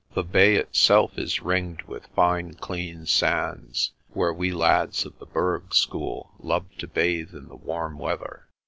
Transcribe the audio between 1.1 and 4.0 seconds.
is ringed with fine clean sands,